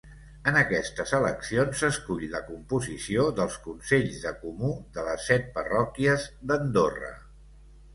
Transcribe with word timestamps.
En 0.51 0.55
aquestes 0.61 1.11
eleccions 1.17 1.81
s'escull 1.83 2.25
la 2.33 2.41
composició 2.49 3.29
dels 3.43 3.61
Consells 3.69 4.19
de 4.27 4.35
Comú 4.43 4.75
de 4.99 5.09
les 5.11 5.33
set 5.33 5.51
parròquies 5.63 6.31
d'Andorra. 6.51 7.19